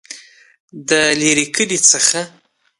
[0.89, 2.21] دلیري کلي څخه